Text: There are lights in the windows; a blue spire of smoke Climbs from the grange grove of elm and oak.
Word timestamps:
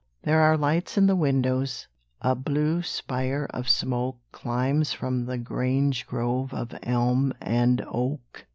There 0.23 0.41
are 0.41 0.57
lights 0.57 0.97
in 0.97 1.05
the 1.05 1.15
windows; 1.15 1.87
a 2.23 2.33
blue 2.33 2.81
spire 2.81 3.45
of 3.51 3.69
smoke 3.69 4.17
Climbs 4.31 4.93
from 4.93 5.27
the 5.27 5.37
grange 5.37 6.07
grove 6.07 6.55
of 6.55 6.71
elm 6.81 7.35
and 7.39 7.83
oak. 7.87 8.47